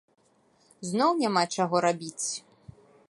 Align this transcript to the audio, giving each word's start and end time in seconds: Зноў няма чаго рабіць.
Зноў 0.91 1.11
няма 1.21 1.43
чаго 1.59 1.75
рабіць. 1.85 2.27